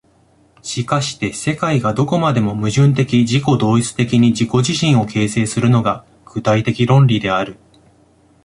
[0.63, 7.57] しかして世界がどこまでも矛盾的自己同一的に自己自身を形成するのが、具体的論理である。